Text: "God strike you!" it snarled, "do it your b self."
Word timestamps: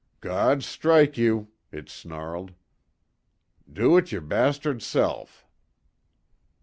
"God 0.19 0.63
strike 0.63 1.15
you!" 1.15 1.49
it 1.71 1.87
snarled, 1.87 2.53
"do 3.71 3.97
it 3.97 4.11
your 4.11 4.21
b 4.21 4.51
self." 4.79 5.45